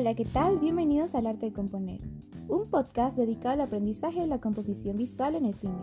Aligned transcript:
Hola, 0.00 0.14
¿qué 0.14 0.24
tal? 0.24 0.58
Bienvenidos 0.58 1.14
al 1.14 1.26
Arte 1.26 1.44
de 1.44 1.52
Componer, 1.52 2.00
un 2.48 2.70
podcast 2.70 3.18
dedicado 3.18 3.52
al 3.52 3.60
aprendizaje 3.60 4.20
de 4.20 4.26
la 4.26 4.40
composición 4.40 4.96
visual 4.96 5.34
en 5.34 5.44
el 5.44 5.52
cine. 5.52 5.76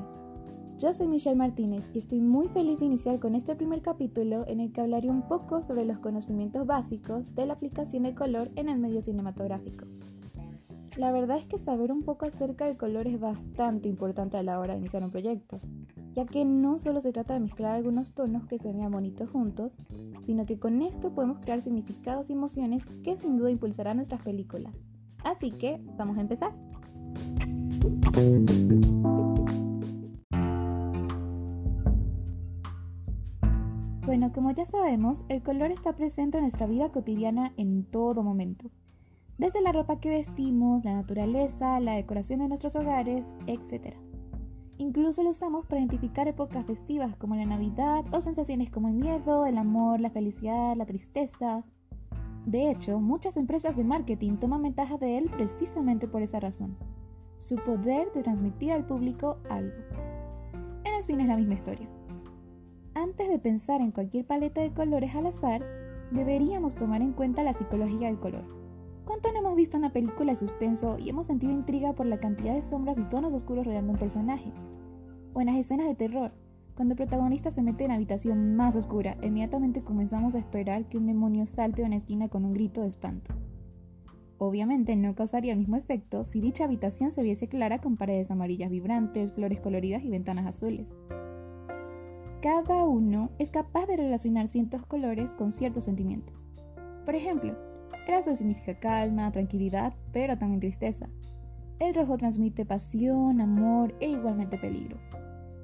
Yo 0.80 0.92
soy 0.92 1.08
Michelle 1.08 1.36
Martínez 1.36 1.88
y 1.94 2.00
estoy 2.00 2.20
muy 2.20 2.48
feliz 2.48 2.80
de 2.80 2.86
iniciar 2.86 3.20
con 3.20 3.36
este 3.36 3.56
primer 3.56 3.84
capítulo 3.84 4.44
en 4.48 4.60
el 4.60 4.72
que 4.72 4.82
hablaré 4.82 5.08
un 5.12 5.22
poco 5.28 5.62
sobre 5.62 5.86
los 5.86 6.00
conocimientos 6.00 6.66
básicos 6.66 7.36
de 7.36 7.46
la 7.46 7.54
aplicación 7.54 8.02
de 8.02 8.16
color 8.16 8.50
en 8.56 8.70
el 8.70 8.80
medio 8.80 9.04
cinematográfico. 9.04 9.86
La 10.96 11.12
verdad 11.12 11.38
es 11.38 11.46
que 11.46 11.60
saber 11.60 11.92
un 11.92 12.02
poco 12.02 12.26
acerca 12.26 12.66
del 12.66 12.76
color 12.76 13.06
es 13.06 13.20
bastante 13.20 13.88
importante 13.88 14.36
a 14.36 14.42
la 14.42 14.60
hora 14.60 14.74
de 14.74 14.80
iniciar 14.80 15.04
un 15.04 15.12
proyecto, 15.12 15.60
ya 16.16 16.26
que 16.26 16.44
no 16.44 16.80
solo 16.80 17.02
se 17.02 17.12
trata 17.12 17.36
de 17.36 17.42
mezclar 17.42 17.76
algunos 17.76 18.16
tonos 18.16 18.48
que 18.48 18.58
se 18.58 18.74
vean 18.74 18.92
bonitos 18.92 19.30
juntos, 19.30 19.78
sino 20.28 20.46
que 20.46 20.60
con 20.60 20.82
esto 20.82 21.12
podemos 21.12 21.40
crear 21.40 21.62
significados 21.62 22.30
y 22.30 22.34
emociones 22.34 22.84
que 23.02 23.18
sin 23.18 23.38
duda 23.38 23.50
impulsarán 23.50 23.96
nuestras 23.96 24.22
películas. 24.22 24.76
Así 25.24 25.52
que, 25.52 25.82
vamos 25.98 26.18
a 26.18 26.22
empezar. 26.22 26.52
Bueno, 34.06 34.34
como 34.34 34.52
ya 34.52 34.66
sabemos, 34.66 35.24
el 35.30 35.42
color 35.42 35.72
está 35.72 35.94
presente 35.94 36.38
en 36.38 36.44
nuestra 36.44 36.68
vida 36.68 36.90
cotidiana 36.90 37.54
en 37.56 37.86
todo 37.86 38.22
momento. 38.22 38.70
Desde 39.38 39.62
la 39.62 39.72
ropa 39.72 40.02
que 40.02 40.10
vestimos, 40.10 40.84
la 40.84 40.94
naturaleza, 40.94 41.80
la 41.80 41.94
decoración 41.94 42.40
de 42.40 42.50
nuestros 42.50 42.76
hogares, 42.76 43.34
etc. 43.48 43.96
Incluso 44.80 45.24
lo 45.24 45.32
usamos 45.32 45.66
para 45.66 45.82
identificar 45.82 46.28
épocas 46.28 46.64
festivas 46.66 47.16
como 47.16 47.36
la 47.36 47.46
Navidad 47.46 48.06
o 48.12 48.22
sensaciones 48.22 48.70
como 48.70 48.90
el 48.90 48.94
miedo, 48.94 49.48
el 49.48 49.58
amor, 49.58 50.00
la 50.00 50.12
felicidad, 50.12 50.76
la 50.76 50.86
tristeza. 50.86 51.64
De 52.46 52.70
hecho, 52.70 53.00
muchas 53.00 53.38
empresas 53.38 53.76
de 53.76 53.84
marketing 53.84 54.38
toman 54.38 54.62
ventaja 54.62 54.98
de 54.98 55.18
él 55.18 55.32
precisamente 55.32 56.08
por 56.08 56.22
esa 56.22 56.40
razón, 56.40 56.78
su 57.38 57.56
poder 57.56 58.12
de 58.14 58.22
transmitir 58.22 58.72
al 58.72 58.86
público 58.86 59.38
algo. 59.50 59.76
En 60.84 60.94
el 60.94 61.04
cine 61.04 61.24
es 61.24 61.30
la 61.30 61.38
misma 61.38 61.56
historia. 61.56 61.90
Antes 62.94 63.30
de 63.30 63.40
pensar 63.40 63.82
en 63.82 63.92
cualquier 63.92 64.26
paleta 64.26 64.62
de 64.62 64.74
colores 64.74 65.16
al 65.16 65.26
azar, 65.26 65.64
deberíamos 66.12 66.76
tomar 66.76 67.02
en 67.02 67.14
cuenta 67.14 67.44
la 67.44 67.54
psicología 67.54 68.08
del 68.08 68.20
color. 68.20 68.44
¿Cuánto 69.06 69.32
no 69.32 69.40
hemos 69.40 69.56
visto 69.56 69.78
una 69.78 69.94
película 69.94 70.34
de 70.34 70.38
suspenso 70.38 70.98
y 71.00 71.10
hemos 71.10 71.28
sentido 71.28 71.52
intriga 71.52 71.94
por 71.94 72.06
la 72.06 72.20
cantidad 72.20 72.54
de 72.54 72.62
sombras 72.62 73.00
y 73.00 73.04
tonos 73.04 73.34
oscuros 73.34 73.66
rodeando 73.66 73.94
un 73.94 74.00
personaje? 74.00 74.52
O 75.34 75.42
en 75.42 75.48
las 75.48 75.58
escenas 75.58 75.88
de 75.88 75.96
terror, 75.96 76.32
cuando 76.76 76.94
el 76.94 76.98
protagonista 76.98 77.50
se 77.50 77.62
mete 77.62 77.86
en 77.86 77.90
la 77.90 77.96
habitación 77.96 78.56
más 78.56 78.76
oscura, 78.76 79.18
inmediatamente 79.24 79.82
comenzamos 79.82 80.36
a 80.36 80.40
esperar 80.40 80.86
que 80.86 80.98
un 80.98 81.08
demonio 81.08 81.46
salte 81.46 81.82
de 81.82 81.88
una 81.88 81.98
esquina 81.98 82.30
con 82.30 82.46
un 82.46 82.54
grito 82.54 82.82
de 82.82 82.88
espanto. 82.88 83.34
Obviamente 84.40 84.96
no 84.96 85.16
causaría 85.16 85.54
el 85.54 85.60
mismo 85.60 85.78
efecto 85.78 86.24
si 86.24 86.40
dicha 86.40 86.66
habitación 86.66 87.10
se 87.10 87.24
viese 87.24 87.48
clara 87.48 87.80
con 87.80 87.98
paredes 87.98 88.30
amarillas 88.30 88.70
vibrantes, 88.70 89.34
flores 89.34 89.60
coloridas 89.60 90.04
y 90.04 90.10
ventanas 90.10 90.46
azules. 90.46 90.96
Cada 92.42 92.86
uno 92.86 93.32
es 93.40 93.50
capaz 93.50 93.88
de 93.88 93.98
relacionar 93.98 94.48
ciertos 94.48 94.86
colores 94.86 95.34
con 95.34 95.52
ciertos 95.52 95.86
sentimientos. 95.86 96.48
Por 97.04 97.16
ejemplo, 97.16 97.58
el 98.08 98.14
azul 98.14 98.36
significa 98.36 98.80
calma, 98.80 99.32
tranquilidad, 99.32 99.96
pero 100.14 100.38
también 100.38 100.60
tristeza. 100.60 101.10
El 101.80 101.94
rojo 101.94 102.18
transmite 102.18 102.66
pasión, 102.66 103.40
amor 103.40 103.94
e 104.00 104.10
igualmente 104.10 104.58
peligro. 104.58 104.98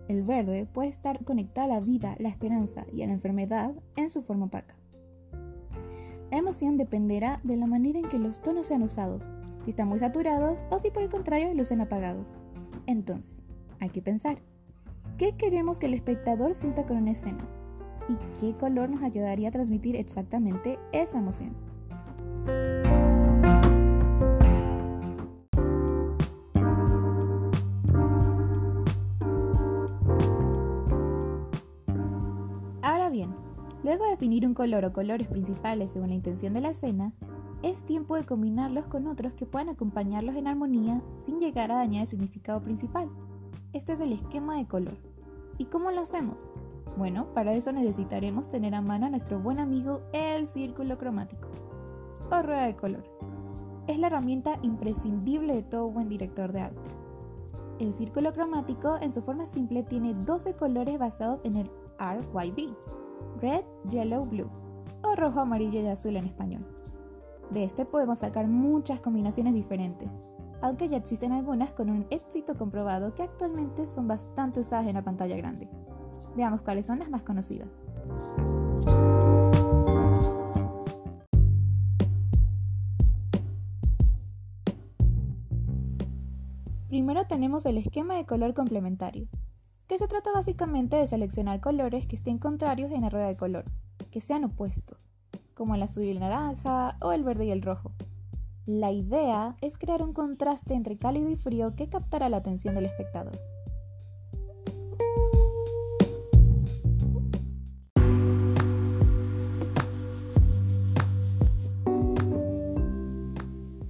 El 0.07 0.21
verde 0.21 0.67
puede 0.71 0.89
estar 0.89 1.23
conectado 1.23 1.71
a 1.71 1.75
la 1.75 1.79
vida, 1.79 2.15
la 2.19 2.29
esperanza 2.29 2.85
y 2.93 3.01
a 3.01 3.07
la 3.07 3.13
enfermedad 3.13 3.73
en 3.95 4.09
su 4.09 4.21
forma 4.21 4.45
opaca. 4.45 4.75
La 6.29 6.37
emoción 6.37 6.77
dependerá 6.77 7.39
de 7.43 7.57
la 7.57 7.65
manera 7.65 7.97
en 7.97 8.09
que 8.09 8.19
los 8.19 8.41
tonos 8.41 8.67
sean 8.67 8.83
usados, 8.83 9.27
si 9.63 9.71
están 9.71 9.87
muy 9.87 9.99
saturados 9.99 10.65
o 10.69 10.77
si 10.77 10.91
por 10.91 11.01
el 11.01 11.09
contrario 11.09 11.53
lucen 11.55 11.81
apagados. 11.81 12.35
Entonces, 12.85 13.31
hay 13.79 13.89
que 13.89 14.01
pensar, 14.01 14.37
¿qué 15.17 15.35
queremos 15.35 15.77
que 15.77 15.87
el 15.87 15.95
espectador 15.95 16.53
sienta 16.53 16.83
con 16.83 16.97
una 16.97 17.11
escena? 17.11 17.47
¿Y 18.07 18.15
qué 18.39 18.55
color 18.57 18.89
nos 18.89 19.01
ayudaría 19.01 19.49
a 19.49 19.51
transmitir 19.51 19.95
exactamente 19.95 20.77
esa 20.91 21.17
emoción? 21.17 21.55
Luego 33.83 34.05
de 34.05 34.11
definir 34.11 34.45
un 34.45 34.53
color 34.53 34.85
o 34.85 34.93
colores 34.93 35.27
principales 35.27 35.91
según 35.91 36.09
la 36.09 36.15
intención 36.15 36.53
de 36.53 36.61
la 36.61 36.69
escena, 36.69 37.13
es 37.61 37.83
tiempo 37.83 38.15
de 38.15 38.25
combinarlos 38.25 38.85
con 38.87 39.07
otros 39.07 39.33
que 39.33 39.45
puedan 39.45 39.69
acompañarlos 39.69 40.35
en 40.35 40.47
armonía 40.47 41.01
sin 41.25 41.39
llegar 41.39 41.71
a 41.71 41.77
dañar 41.77 42.01
el 42.01 42.07
significado 42.07 42.61
principal. 42.61 43.09
Este 43.71 43.93
es 43.93 43.99
el 43.99 44.11
esquema 44.11 44.57
de 44.57 44.67
color. 44.67 44.97
¿Y 45.57 45.65
cómo 45.65 45.91
lo 45.91 46.01
hacemos? 46.01 46.47
Bueno, 46.97 47.27
para 47.33 47.53
eso 47.53 47.71
necesitaremos 47.71 48.49
tener 48.49 48.75
a 48.75 48.81
mano 48.81 49.05
a 49.05 49.09
nuestro 49.09 49.39
buen 49.39 49.59
amigo 49.59 50.01
el 50.11 50.47
círculo 50.47 50.97
cromático 50.97 51.47
o 52.29 52.41
rueda 52.41 52.65
de 52.65 52.75
color. 52.75 53.03
Es 53.87 53.97
la 53.97 54.07
herramienta 54.07 54.59
imprescindible 54.61 55.55
de 55.55 55.63
todo 55.63 55.89
buen 55.89 56.09
director 56.09 56.51
de 56.51 56.61
arte. 56.61 56.89
El 57.79 57.93
círculo 57.93 58.33
cromático 58.33 58.97
en 59.01 59.11
su 59.11 59.21
forma 59.21 59.45
simple 59.45 59.83
tiene 59.83 60.13
12 60.13 60.53
colores 60.53 60.99
basados 60.99 61.41
en 61.43 61.57
el 61.57 61.71
RYB, 61.97 62.75
Red, 63.41 63.63
Yellow, 63.89 64.25
Blue, 64.25 64.49
o 65.03 65.15
rojo, 65.15 65.41
amarillo 65.41 65.81
y 65.81 65.87
azul 65.87 66.15
en 66.15 66.25
español. 66.25 66.65
De 67.51 67.63
este 67.63 67.85
podemos 67.85 68.19
sacar 68.19 68.47
muchas 68.47 68.99
combinaciones 68.99 69.53
diferentes, 69.53 70.19
aunque 70.61 70.87
ya 70.87 70.97
existen 70.97 71.31
algunas 71.31 71.71
con 71.71 71.89
un 71.89 72.05
éxito 72.09 72.55
comprobado 72.57 73.13
que 73.13 73.23
actualmente 73.23 73.87
son 73.87 74.07
bastante 74.07 74.61
usadas 74.61 74.87
en 74.87 74.95
la 74.95 75.03
pantalla 75.03 75.35
grande. 75.35 75.67
Veamos 76.35 76.61
cuáles 76.61 76.85
son 76.85 76.99
las 76.99 77.09
más 77.09 77.23
conocidas. 77.23 77.67
Primero 86.89 87.25
tenemos 87.25 87.65
el 87.65 87.77
esquema 87.77 88.15
de 88.15 88.25
color 88.25 88.53
complementario, 88.53 89.27
que 89.87 89.99
se 89.99 90.07
trata 90.07 90.31
básicamente 90.31 90.95
de 90.95 91.07
seleccionar 91.07 91.59
colores 91.59 92.07
que 92.07 92.15
estén 92.15 92.37
contrarios 92.37 92.91
en 92.91 93.01
la 93.01 93.09
rueda 93.09 93.27
de 93.27 93.37
color, 93.37 93.65
que 94.11 94.21
sean 94.21 94.45
opuestos, 94.45 94.97
como 95.53 95.75
el 95.75 95.83
azul 95.83 96.03
y 96.03 96.11
el 96.11 96.19
naranja 96.19 96.97
o 97.01 97.11
el 97.11 97.23
verde 97.23 97.45
y 97.45 97.51
el 97.51 97.61
rojo. 97.61 97.91
La 98.65 98.91
idea 98.91 99.57
es 99.61 99.77
crear 99.77 100.01
un 100.01 100.13
contraste 100.13 100.73
entre 100.73 100.97
cálido 100.97 101.29
y 101.29 101.35
frío 101.35 101.75
que 101.75 101.89
captará 101.89 102.29
la 102.29 102.37
atención 102.37 102.75
del 102.75 102.85
espectador. 102.85 103.37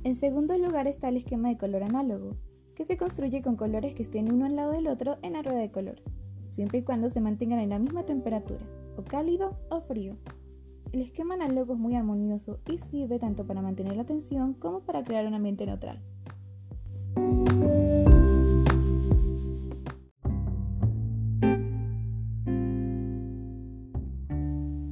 En 0.03 0.15
segundo 0.15 0.57
lugar 0.57 0.87
está 0.87 1.09
el 1.09 1.17
esquema 1.17 1.49
de 1.49 1.57
color 1.57 1.83
análogo, 1.83 2.35
que 2.75 2.85
se 2.85 2.97
construye 2.97 3.41
con 3.41 3.55
colores 3.55 3.93
que 3.93 4.03
estén 4.03 4.31
uno 4.31 4.45
al 4.45 4.55
lado 4.55 4.71
del 4.71 4.87
otro 4.87 5.17
en 5.21 5.33
la 5.33 5.41
rueda 5.41 5.59
de 5.59 5.71
color, 5.71 6.01
siempre 6.49 6.79
y 6.79 6.83
cuando 6.83 7.09
se 7.09 7.21
mantengan 7.21 7.59
en 7.59 7.69
la 7.69 7.79
misma 7.79 8.03
temperatura, 8.03 8.65
o 8.97 9.03
cálido 9.03 9.57
o 9.69 9.81
frío. 9.81 10.15
El 10.91 11.01
esquema 11.01 11.33
análogo 11.33 11.73
es 11.73 11.79
muy 11.79 11.95
armonioso 11.95 12.59
y 12.71 12.77
sirve 12.77 13.17
tanto 13.17 13.45
para 13.45 13.61
mantener 13.61 13.95
la 13.95 14.05
tensión 14.05 14.53
como 14.53 14.81
para 14.81 15.03
crear 15.03 15.25
un 15.25 15.33
ambiente 15.33 15.65
neutral. 15.65 15.99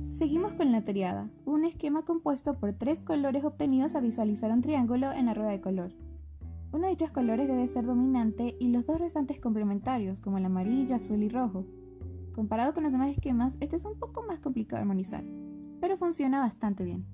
Seguimos 0.08 0.54
con 0.54 0.72
la 0.72 0.84
triada, 0.84 1.30
un 1.46 1.66
esquema 1.66 2.06
compuesto 2.06 2.54
por 2.56 2.74
tres 2.74 3.02
colores 3.02 3.44
obtenidos 3.44 3.96
a 3.96 4.02
visualizar 4.02 4.52
un 4.52 4.62
triángulo 4.62 5.12
en 5.12 5.26
la 5.26 5.34
rueda 5.34 5.50
de 5.50 5.62
color. 5.62 5.92
Uno 6.74 6.86
de 6.86 6.92
dichos 6.92 7.12
colores 7.12 7.50
debe 7.50 7.68
ser 7.68 7.86
dominante 7.86 8.56
y 8.58 8.70
los 8.70 8.86
dos 8.86 8.98
restantes 8.98 9.42
complementarios, 9.42 10.22
como 10.22 10.38
el 10.38 10.46
amarillo, 10.46 10.96
azul 10.96 11.22
y 11.22 11.28
rojo. 11.28 11.66
Comparado 12.34 12.74
con 12.74 12.84
los 12.84 12.94
demás 12.94 13.12
esquemas, 13.12 13.58
este 13.60 13.76
es 13.76 13.84
un 13.84 14.00
poco 14.00 14.24
más 14.24 14.40
complicado 14.40 14.78
de 14.78 14.82
armonizar, 14.84 15.24
pero 15.82 15.98
funciona 15.98 16.40
bastante 16.40 16.86
bien. 16.86 17.06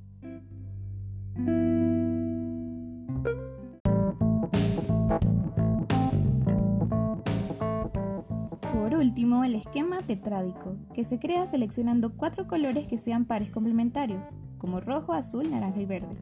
Por 8.74 8.94
último, 8.94 9.44
el 9.44 9.56
esquema 9.56 10.04
tetrádico, 10.04 10.76
que 10.94 11.04
se 11.04 11.18
crea 11.18 11.48
seleccionando 11.48 12.16
cuatro 12.16 12.48
colores 12.48 12.86
que 12.86 13.00
sean 13.00 13.26
pares 13.26 13.50
complementarios, 13.52 14.36
como 14.60 14.82
rojo, 14.82 15.14
azul, 15.14 15.50
naranja 15.50 15.82
y 15.82 15.86
verde. 15.88 16.16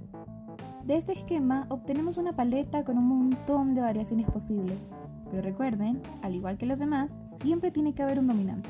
De 0.86 0.96
este 0.98 1.14
esquema 1.14 1.66
obtenemos 1.70 2.20
una 2.20 2.36
paleta 2.36 2.84
con 2.86 3.00
un 3.00 3.08
montón 3.08 3.74
de 3.74 3.82
variaciones 3.82 4.30
posibles, 4.30 4.78
pero 5.32 5.42
recuerden, 5.42 6.00
al 6.22 6.36
igual 6.36 6.60
que 6.60 6.68
los 6.68 6.78
demás, 6.78 7.16
siempre 7.42 7.72
tiene 7.72 7.96
que 7.96 8.04
haber 8.04 8.20
un 8.20 8.28
dominante. 8.28 8.70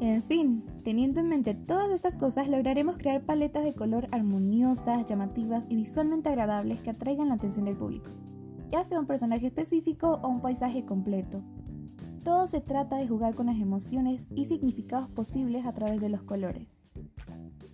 En 0.00 0.22
fin, 0.22 0.64
teniendo 0.84 1.20
en 1.20 1.28
mente 1.28 1.52
todas 1.52 1.90
estas 1.90 2.16
cosas, 2.16 2.48
lograremos 2.48 2.96
crear 2.96 3.20
paletas 3.26 3.64
de 3.64 3.74
color 3.74 4.08
armoniosas, 4.10 5.06
llamativas 5.06 5.66
y 5.68 5.76
visualmente 5.76 6.30
agradables 6.30 6.80
que 6.80 6.88
atraigan 6.88 7.28
la 7.28 7.34
atención 7.34 7.66
del 7.66 7.76
público, 7.76 8.08
ya 8.70 8.82
sea 8.84 8.98
un 8.98 9.06
personaje 9.06 9.48
específico 9.48 10.18
o 10.22 10.28
un 10.28 10.40
paisaje 10.40 10.86
completo. 10.86 11.42
Todo 12.24 12.46
se 12.46 12.62
trata 12.62 12.96
de 12.96 13.06
jugar 13.06 13.34
con 13.34 13.46
las 13.46 13.60
emociones 13.60 14.26
y 14.34 14.46
significados 14.46 15.10
posibles 15.10 15.66
a 15.66 15.74
través 15.74 16.00
de 16.00 16.08
los 16.08 16.22
colores. 16.22 16.80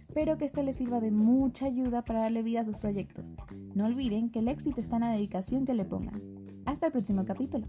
Espero 0.01 0.37
que 0.39 0.45
esto 0.45 0.61
les 0.65 0.77
sirva 0.77 0.99
de 0.99 1.13
mucha 1.13 1.67
ayuda 1.67 2.03
para 2.03 2.23
darle 2.23 2.43
vida 2.43 2.63
a 2.63 2.65
sus 2.65 2.77
proyectos. 2.77 3.33
No 3.77 3.87
olviden 3.87 4.31
que 4.31 4.41
el 4.41 4.49
éxito 4.49 4.81
está 4.81 4.97
en 4.97 5.03
la 5.03 5.13
dedicación 5.13 5.65
que 5.65 5.75
le 5.75 5.85
pongan. 5.85 6.21
Hasta 6.67 6.87
el 6.87 6.93
próximo 6.93 7.25
capítulo. 7.25 7.69